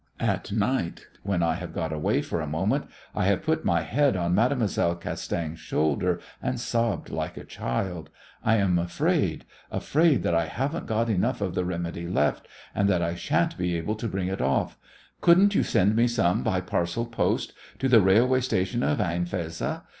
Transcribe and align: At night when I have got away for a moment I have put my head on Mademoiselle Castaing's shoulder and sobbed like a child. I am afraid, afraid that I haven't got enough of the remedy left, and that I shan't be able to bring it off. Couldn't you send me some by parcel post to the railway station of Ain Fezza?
At 0.19 0.51
night 0.51 1.05
when 1.21 1.43
I 1.43 1.53
have 1.53 1.73
got 1.75 1.93
away 1.93 2.23
for 2.23 2.41
a 2.41 2.47
moment 2.47 2.85
I 3.13 3.25
have 3.25 3.43
put 3.43 3.63
my 3.63 3.81
head 3.83 4.17
on 4.17 4.33
Mademoiselle 4.33 4.95
Castaing's 4.95 5.59
shoulder 5.59 6.19
and 6.41 6.59
sobbed 6.59 7.11
like 7.11 7.37
a 7.37 7.43
child. 7.43 8.09
I 8.43 8.55
am 8.55 8.79
afraid, 8.79 9.45
afraid 9.71 10.23
that 10.23 10.33
I 10.33 10.47
haven't 10.47 10.87
got 10.87 11.07
enough 11.07 11.39
of 11.39 11.53
the 11.53 11.65
remedy 11.65 12.07
left, 12.07 12.47
and 12.73 12.89
that 12.89 13.03
I 13.03 13.13
shan't 13.13 13.59
be 13.59 13.77
able 13.77 13.93
to 13.97 14.07
bring 14.07 14.27
it 14.27 14.41
off. 14.41 14.75
Couldn't 15.21 15.53
you 15.53 15.61
send 15.61 15.95
me 15.95 16.07
some 16.07 16.41
by 16.41 16.61
parcel 16.61 17.05
post 17.05 17.53
to 17.77 17.87
the 17.87 18.01
railway 18.01 18.41
station 18.41 18.81
of 18.81 18.99
Ain 18.99 19.25
Fezza? 19.25 19.83